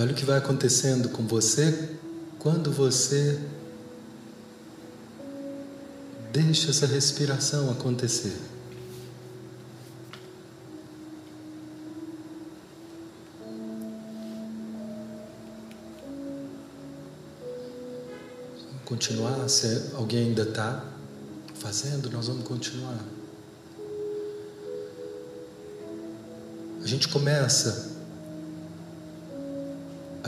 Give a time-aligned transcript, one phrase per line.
[0.00, 1.90] Olha o que vai acontecendo com você
[2.38, 3.38] quando você
[6.32, 8.34] deixa essa respiração acontecer.
[18.64, 20.82] Vamos continuar, se alguém ainda está
[21.56, 23.04] fazendo, nós vamos continuar.
[26.82, 27.99] A gente começa,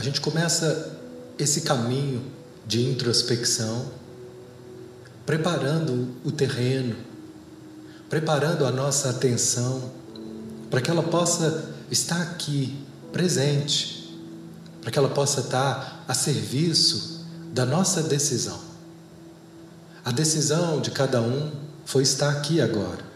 [0.03, 0.99] a gente começa
[1.39, 2.29] esse caminho
[2.67, 3.85] de introspecção,
[5.25, 6.93] preparando o terreno,
[8.09, 9.91] preparando a nossa atenção
[10.69, 12.77] para que ela possa estar aqui,
[13.13, 14.13] presente,
[14.81, 18.59] para que ela possa estar a serviço da nossa decisão.
[20.03, 21.49] A decisão de cada um
[21.85, 23.12] foi estar aqui agora.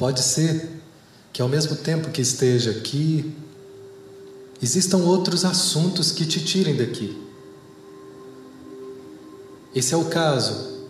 [0.00, 0.80] Pode ser
[1.30, 3.36] que ao mesmo tempo que esteja aqui,
[4.62, 7.22] existam outros assuntos que te tirem daqui.
[9.74, 10.88] Esse é o caso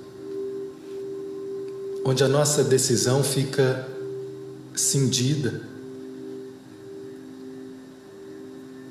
[2.05, 3.84] onde a nossa decisão fica
[4.77, 5.61] cindida,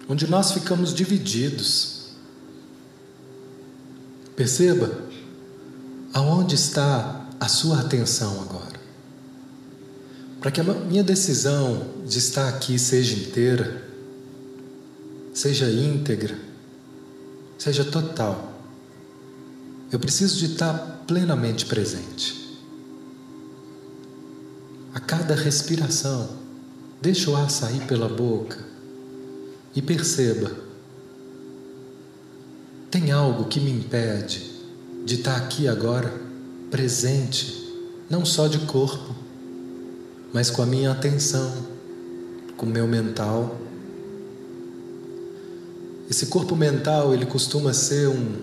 [0.09, 2.09] onde nós ficamos divididos.
[4.35, 5.01] Perceba
[6.13, 8.78] aonde está a sua atenção agora.
[10.39, 13.83] Para que a minha decisão de estar aqui seja inteira,
[15.33, 16.37] seja íntegra,
[17.57, 18.61] seja total,
[19.91, 22.57] eu preciso de estar plenamente presente.
[24.93, 26.29] A cada respiração,
[27.01, 28.63] deixa o ar sair pela boca
[29.75, 30.51] e perceba:
[32.89, 34.51] tem algo que me impede
[35.05, 36.13] de estar aqui agora,
[36.71, 37.73] presente,
[38.09, 39.18] não só de corpo,
[40.33, 41.51] mas com a minha atenção,
[42.55, 43.55] com o meu mental.
[46.09, 48.37] Esse corpo mental, ele costuma ser um,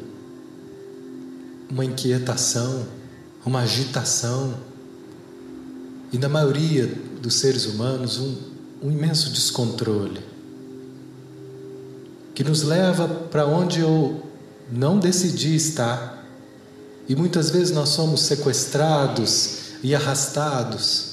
[1.70, 2.86] uma inquietação,
[3.44, 4.54] uma agitação,
[6.12, 8.36] e na maioria dos seres humanos, um,
[8.82, 10.20] um imenso descontrole,
[12.34, 14.22] que nos leva para onde eu
[14.70, 16.24] não decidi estar,
[17.08, 21.06] e muitas vezes nós somos sequestrados e arrastados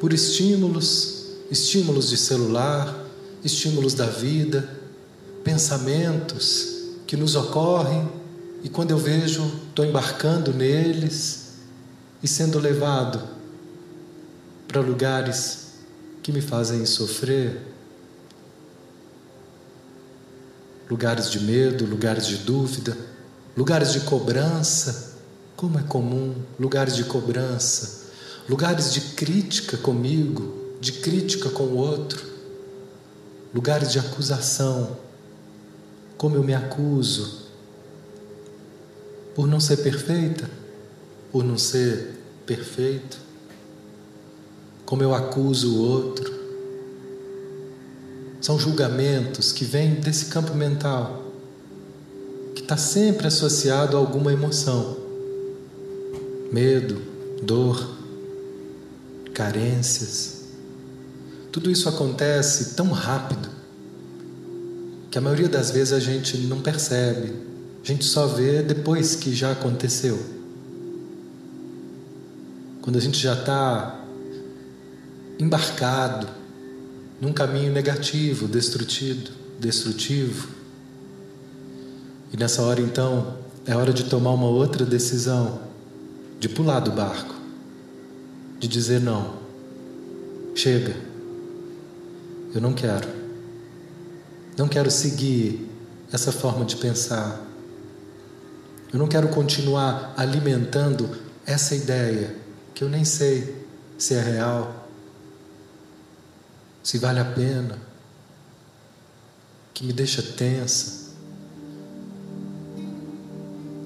[0.00, 3.06] por estímulos, estímulos de celular,
[3.44, 4.66] estímulos da vida,
[5.44, 8.08] pensamentos que nos ocorrem
[8.64, 11.50] e quando eu vejo, estou embarcando neles
[12.22, 13.22] e sendo levado
[14.66, 15.74] para lugares
[16.22, 17.60] que me fazem sofrer,
[20.88, 22.96] lugares de medo, lugares de dúvida,
[23.54, 25.14] lugares de cobrança,
[25.56, 27.99] como é comum, lugares de cobrança
[28.50, 32.20] lugares de crítica comigo, de crítica com o outro,
[33.54, 34.96] lugares de acusação,
[36.18, 37.46] como eu me acuso,
[39.36, 40.50] por não ser perfeita,
[41.30, 43.20] por não ser perfeito,
[44.84, 46.34] como eu acuso o outro.
[48.40, 51.22] São julgamentos que vêm desse campo mental,
[52.56, 54.96] que está sempre associado a alguma emoção,
[56.50, 57.00] medo,
[57.44, 57.99] dor,
[59.40, 60.42] carências.
[61.50, 63.48] Tudo isso acontece tão rápido
[65.10, 67.32] que a maioria das vezes a gente não percebe,
[67.82, 70.22] a gente só vê depois que já aconteceu.
[72.82, 74.04] Quando a gente já está
[75.38, 76.28] embarcado
[77.18, 80.48] num caminho negativo, destrutivo, destrutivo.
[82.30, 85.60] E nessa hora então é hora de tomar uma outra decisão,
[86.38, 87.39] de pular do barco
[88.60, 89.38] de dizer não.
[90.54, 90.94] Chega.
[92.54, 93.08] Eu não quero.
[94.56, 95.66] Não quero seguir
[96.12, 97.40] essa forma de pensar.
[98.92, 101.08] Eu não quero continuar alimentando
[101.46, 102.36] essa ideia
[102.74, 103.64] que eu nem sei
[103.96, 104.88] se é real,
[106.82, 107.78] se vale a pena,
[109.72, 111.10] que me deixa tensa.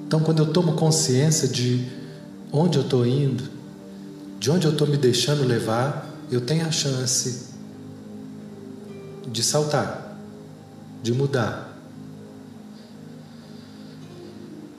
[0.06, 1.88] Então, quando eu tomo consciência de
[2.52, 3.44] onde eu estou indo,
[4.44, 7.46] de onde eu estou me deixando levar, eu tenho a chance
[9.26, 10.18] de saltar,
[11.02, 11.74] de mudar.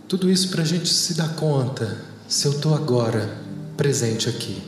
[0.07, 1.97] Tudo isso para a gente se dar conta
[2.27, 3.39] se eu estou agora
[3.75, 4.62] presente aqui.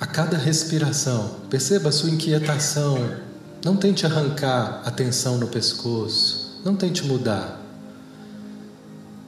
[0.00, 2.96] A cada respiração, perceba a sua inquietação.
[3.62, 6.62] Não tente arrancar a tensão no pescoço.
[6.64, 7.60] Não tente mudar.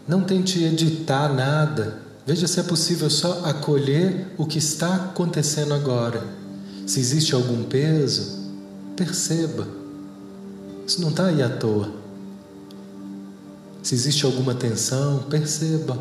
[0.08, 6.26] Não tente editar nada Veja se é possível só acolher o que está acontecendo agora.
[6.84, 8.50] Se existe algum peso,
[8.96, 9.69] perceba.
[10.84, 11.88] Isso não está aí à toa.
[13.81, 15.96] Se existe alguma tensão, perceba.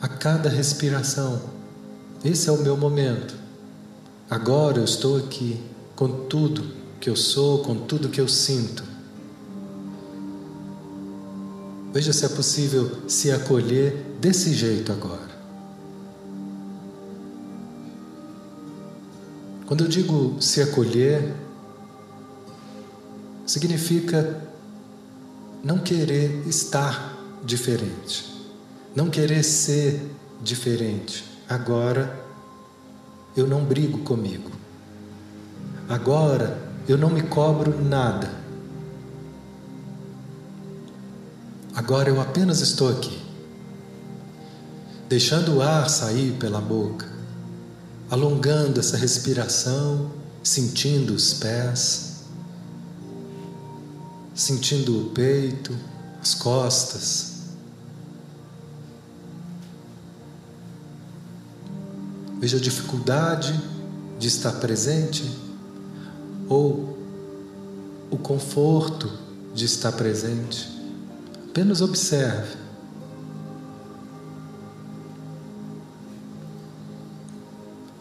[0.00, 1.38] A cada respiração,
[2.24, 3.34] esse é o meu momento.
[4.30, 5.60] Agora eu estou aqui
[5.94, 6.64] com tudo
[6.98, 8.91] que eu sou, com tudo que eu sinto.
[11.92, 15.30] Veja se é possível se acolher desse jeito agora.
[19.66, 21.34] Quando eu digo se acolher,
[23.46, 24.42] significa
[25.62, 28.42] não querer estar diferente,
[28.94, 30.00] não querer ser
[30.42, 31.24] diferente.
[31.48, 32.20] Agora
[33.36, 34.50] eu não brigo comigo.
[35.88, 36.58] Agora
[36.88, 38.41] eu não me cobro nada.
[41.74, 43.18] Agora eu apenas estou aqui,
[45.08, 47.08] deixando o ar sair pela boca,
[48.10, 50.10] alongando essa respiração,
[50.42, 52.24] sentindo os pés,
[54.34, 55.74] sentindo o peito,
[56.20, 57.32] as costas.
[62.38, 63.58] Veja a dificuldade
[64.18, 65.24] de estar presente
[66.48, 66.98] ou
[68.10, 69.10] o conforto
[69.54, 70.71] de estar presente.
[71.52, 72.56] Apenas observe.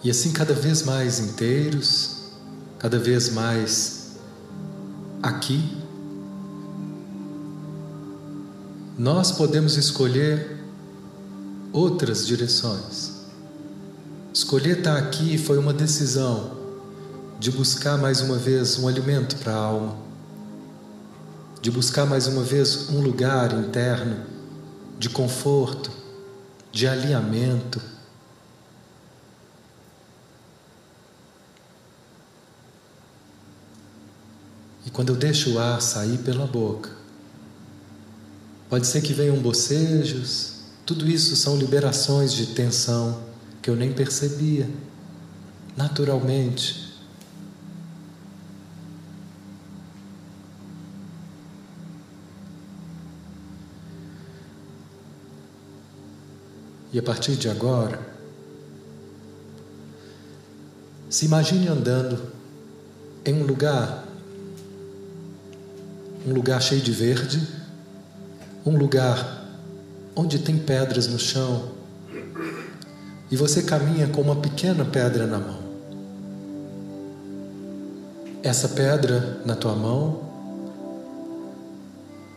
[0.02, 2.32] E assim, cada vez mais inteiros,
[2.80, 4.12] cada vez mais
[5.22, 5.78] aqui,
[8.98, 10.58] nós podemos escolher
[11.74, 13.26] outras direções.
[14.34, 16.58] Escolher estar aqui foi uma decisão
[17.38, 20.11] de buscar mais uma vez um alimento para a alma,
[21.62, 24.26] de buscar mais uma vez um lugar interno
[24.98, 25.92] de conforto,
[26.72, 27.80] de alinhamento.
[34.86, 36.90] E quando eu deixo o ar sair pela boca,
[38.68, 43.22] pode ser que venham bocejos, tudo isso são liberações de tensão
[43.62, 44.68] que eu nem percebia,
[45.78, 46.91] naturalmente.
[56.94, 58.00] E a partir de agora,
[61.10, 62.22] se imagine andando
[63.26, 64.06] em um lugar,
[66.28, 67.48] um lugar cheio de verde,
[68.66, 69.46] um lugar
[70.16, 71.72] onde tem pedras no chão,
[73.30, 75.62] e você caminha com uma pequena pedra na mão.
[78.44, 80.22] Essa pedra na tua mão,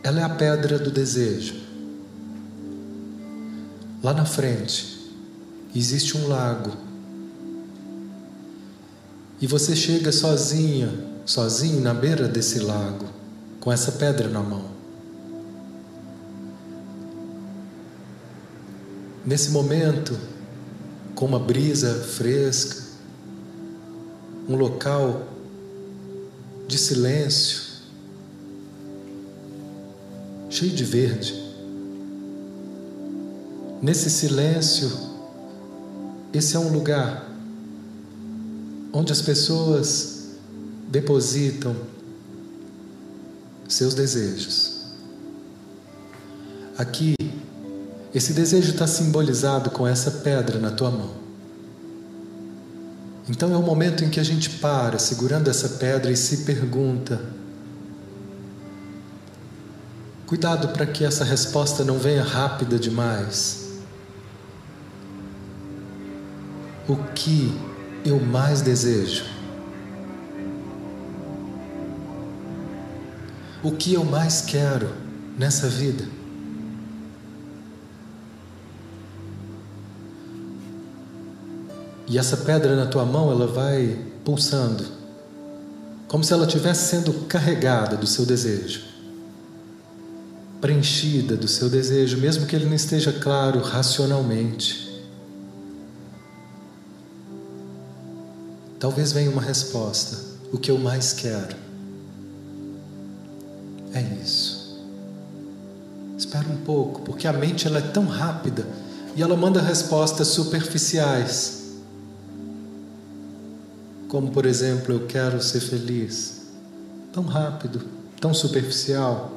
[0.01, 1.64] ela é a pedra do desejo.
[4.05, 5.11] Lá na frente
[5.75, 6.71] existe um lago.
[9.41, 10.93] E você chega sozinha,
[11.25, 13.07] sozinho na beira desse lago,
[13.59, 14.65] com essa pedra na mão.
[19.25, 20.15] Nesse momento,
[21.15, 22.83] com uma brisa fresca,
[24.47, 25.27] um local
[26.67, 27.63] de silêncio,
[30.47, 31.44] cheio de verde.
[33.85, 34.91] Nesse silêncio,
[36.33, 37.29] esse é um lugar
[38.91, 40.29] onde as pessoas
[40.87, 41.75] depositam
[43.67, 44.85] seus desejos.
[46.75, 47.13] Aqui
[48.11, 51.11] esse desejo está simbolizado com essa pedra na tua mão.
[53.29, 57.21] Então é o momento em que a gente para, segurando essa pedra e se pergunta:
[60.25, 63.64] cuidado para que essa resposta não venha rápida demais.
[66.87, 67.51] O que
[68.05, 69.25] eu mais desejo?
[73.63, 74.89] O que eu mais quero
[75.35, 76.05] nessa vida?
[82.07, 84.85] E essa pedra na tua mão, ela vai pulsando,
[86.07, 88.83] como se ela estivesse sendo carregada do seu desejo,
[90.61, 94.85] preenchida do seu desejo, mesmo que ele não esteja claro racionalmente.
[98.85, 100.15] Talvez venha uma resposta:
[100.53, 101.55] o que eu mais quero
[103.91, 104.79] é isso.
[106.15, 108.63] Espera um pouco, porque a mente ela é tão rápida
[109.15, 111.63] e ela manda respostas superficiais
[114.07, 116.43] como por exemplo, eu quero ser feliz.
[117.11, 117.81] Tão rápido,
[118.21, 119.31] tão superficial.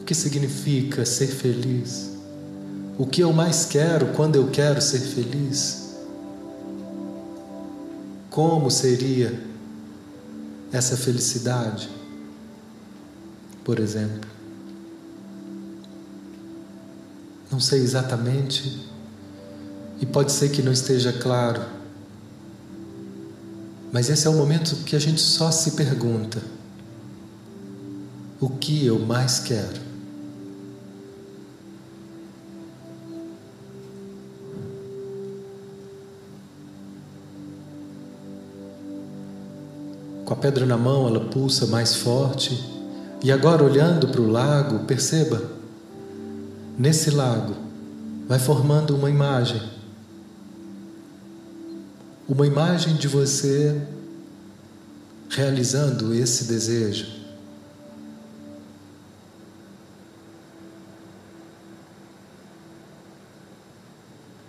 [0.00, 2.10] O que significa ser feliz?
[2.98, 5.85] o que eu mais quero quando eu quero ser feliz?
[8.36, 9.32] Como seria
[10.70, 11.88] essa felicidade?
[13.64, 14.28] Por exemplo,
[17.50, 18.86] não sei exatamente,
[20.02, 21.62] e pode ser que não esteja claro,
[23.90, 26.42] mas esse é o momento que a gente só se pergunta:
[28.38, 29.85] o que eu mais quero?
[40.26, 42.60] Com a pedra na mão, ela pulsa mais forte.
[43.22, 45.40] E agora, olhando para o lago, perceba:
[46.76, 47.54] nesse lago
[48.26, 49.62] vai formando uma imagem.
[52.28, 53.80] Uma imagem de você
[55.30, 57.06] realizando esse desejo.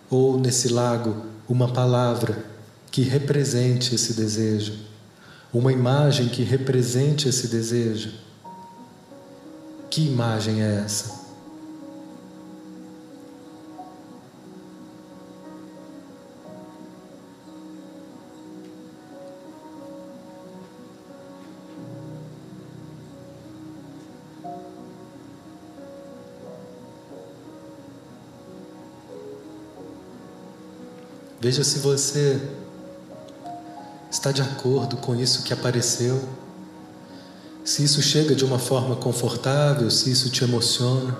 [0.10, 2.44] Ou nesse lago, uma palavra
[2.90, 4.97] que represente esse desejo
[5.54, 8.12] uma imagem que represente esse desejo.
[9.89, 11.18] Que imagem é essa?
[31.39, 32.42] Veja se você
[34.10, 36.22] está de acordo com isso que apareceu,
[37.68, 41.18] se isso chega de uma forma confortável, se isso te emociona.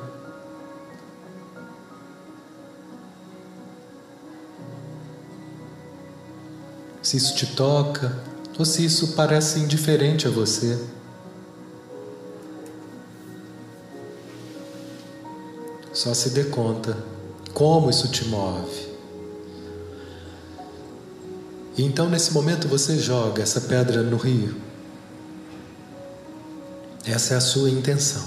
[7.04, 8.18] Se isso te toca,
[8.58, 10.82] ou se isso parece indiferente a você.
[15.92, 16.98] Só se dê conta
[17.54, 18.87] como isso te move.
[21.78, 24.56] E então, nesse momento, você joga essa pedra no rio.
[27.06, 28.24] Essa é a sua intenção.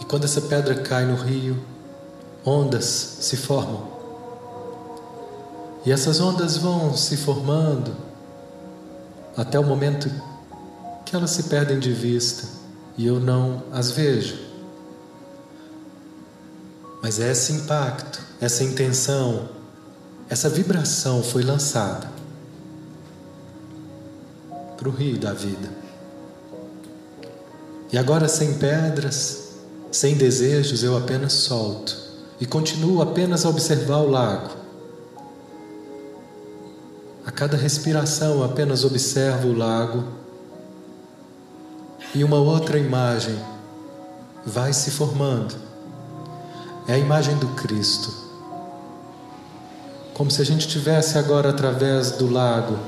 [0.00, 1.62] E quando essa pedra cai no rio,
[2.44, 3.92] ondas se formam.
[5.84, 7.94] E essas ondas vão se formando
[9.36, 10.10] até o momento
[11.04, 12.48] que elas se perdem de vista
[12.96, 14.38] e eu não as vejo.
[17.02, 19.50] Mas é esse impacto, essa intenção,
[20.28, 22.08] essa vibração foi lançada
[24.76, 25.68] para o rio da vida.
[27.92, 29.52] E agora, sem pedras,
[29.92, 31.96] sem desejos, eu apenas solto
[32.40, 34.50] e continuo apenas a observar o lago.
[37.24, 40.04] A cada respiração, eu apenas observo o lago
[42.14, 43.38] e uma outra imagem
[44.44, 45.54] vai se formando.
[46.88, 48.23] É a imagem do Cristo
[50.14, 52.78] como se a gente tivesse agora através do lago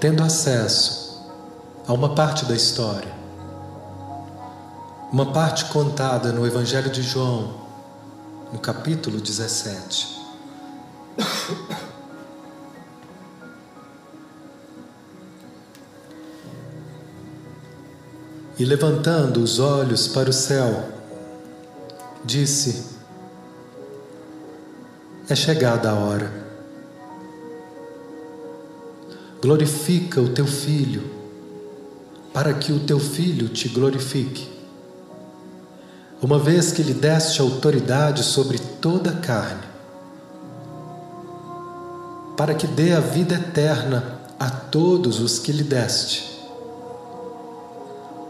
[0.00, 1.22] tendo acesso
[1.86, 3.12] a uma parte da história.
[5.12, 7.54] Uma parte contada no Evangelho de João,
[8.50, 10.22] no capítulo 17.
[18.58, 20.88] E levantando os olhos para o céu,
[22.24, 22.86] disse:
[25.28, 26.41] É chegada a hora
[29.42, 31.02] glorifica o teu filho,
[32.32, 34.48] para que o teu filho te glorifique.
[36.22, 39.66] Uma vez que lhe deste autoridade sobre toda a carne,
[42.36, 46.40] para que dê a vida eterna a todos os que lhe deste.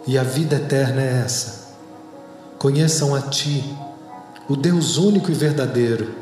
[0.06, 1.74] E a vida eterna é essa:
[2.58, 3.62] conheçam a Ti,
[4.48, 6.14] o Deus único e verdadeiro,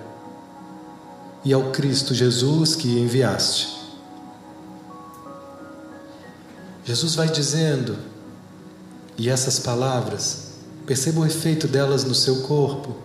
[1.45, 3.80] e ao Cristo Jesus que enviaste.
[6.91, 7.97] Jesus vai dizendo,
[9.17, 10.55] e essas palavras,
[10.85, 12.97] perceba o efeito delas no seu corpo.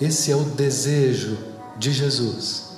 [0.00, 1.36] Esse é o desejo
[1.76, 2.76] de Jesus,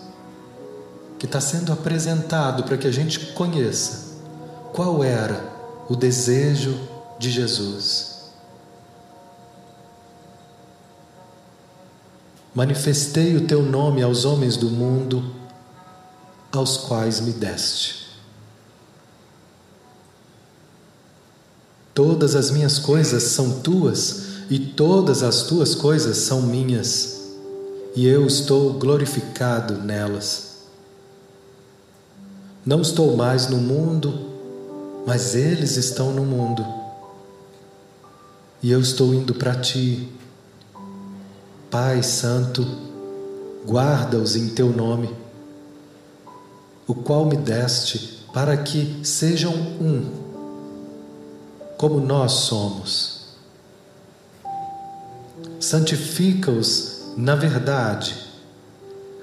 [1.19, 4.15] que está sendo apresentado para que a gente conheça
[4.73, 5.45] qual era
[5.91, 6.75] o desejo
[7.19, 8.31] de Jesus.
[12.55, 15.35] Manifestei o teu nome aos homens do mundo,
[16.51, 18.04] aos quais me deste.
[21.95, 27.31] Todas as minhas coisas são tuas e todas as tuas coisas são minhas,
[27.95, 30.55] e eu estou glorificado nelas.
[32.67, 34.13] Não estou mais no mundo,
[35.07, 36.67] mas eles estão no mundo.
[38.63, 40.09] E eu estou indo para ti,
[41.71, 42.67] Pai Santo,
[43.67, 45.15] guarda-os em teu nome,
[46.87, 50.34] o qual me deste para que sejam um,
[51.85, 53.27] como nós somos.
[55.61, 58.17] Santifica-os na verdade,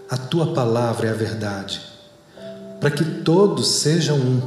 [0.07, 1.81] a tua palavra é a verdade,
[2.79, 4.41] para que todos sejam um,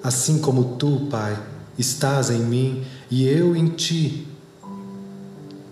[0.00, 1.36] assim como tu, Pai,
[1.76, 4.28] estás em mim e eu em ti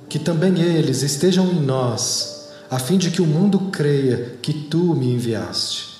[0.08, 4.96] que também eles estejam em nós, a fim de que o mundo creia que tu
[4.96, 5.92] me enviaste.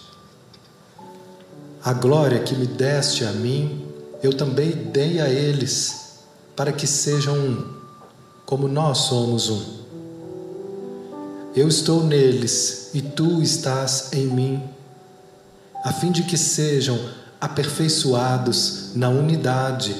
[1.84, 3.91] A glória que me deste a mim,
[4.22, 6.20] eu também dei a eles,
[6.54, 7.74] para que sejam um,
[8.46, 9.82] como nós somos um.
[11.56, 14.62] Eu estou neles e tu estás em mim,
[15.84, 16.98] a fim de que sejam
[17.40, 19.96] aperfeiçoados na unidade,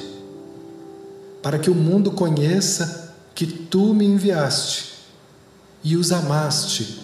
[1.41, 4.93] para que o mundo conheça que tu me enviaste
[5.83, 7.01] e os amaste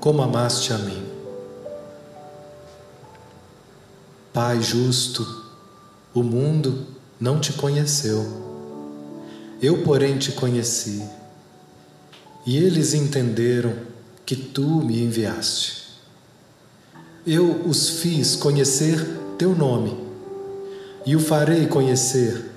[0.00, 1.02] como amaste a mim.
[4.34, 5.45] Pai justo,
[6.18, 6.86] o mundo
[7.20, 8.24] não te conheceu,
[9.60, 11.02] eu, porém, te conheci,
[12.46, 13.74] e eles entenderam
[14.24, 15.86] que tu me enviaste.
[17.26, 19.04] Eu os fiz conhecer
[19.36, 19.96] teu nome,
[21.04, 22.50] e o farei conhecer,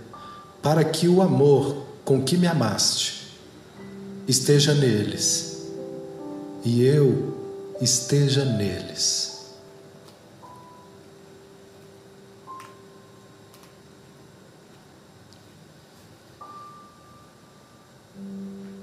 [0.62, 3.38] para que o amor com que me amaste
[4.28, 5.68] esteja neles
[6.64, 7.36] e eu
[7.82, 9.29] esteja neles.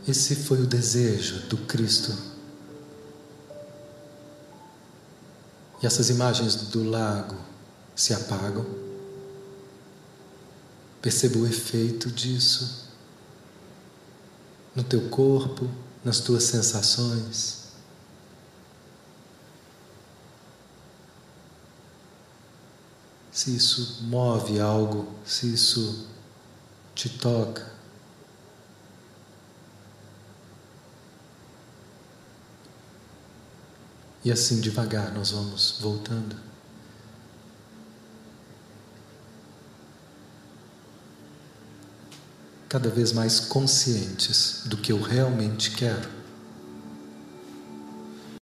[0.07, 2.17] Esse foi o desejo do Cristo.
[5.83, 7.37] E essas imagens do lago
[7.95, 8.65] se apagam.
[11.03, 12.87] Perceba o efeito disso
[14.77, 15.69] no teu corpo,
[16.05, 17.65] nas tuas sensações.
[23.33, 26.07] Se isso move algo, se isso
[26.95, 27.76] te toca.
[34.27, 36.35] E assim devagar nós vamos voltando.
[42.69, 46.16] cada vez mais conscientes do que eu realmente quero.